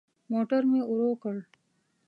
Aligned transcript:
موټر 0.31 0.61
مي 0.71 0.81
ورو 0.85 1.11
کړ. 1.21 1.35